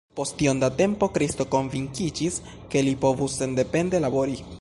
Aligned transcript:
Post 0.17 0.39
iom 0.43 0.61
da 0.61 0.69
tempo 0.77 1.09
Kristo 1.17 1.45
konvinkiĝis, 1.55 2.39
ke 2.73 2.83
li 2.89 2.95
povus 3.05 3.37
sendepende 3.43 4.01
labori. 4.07 4.41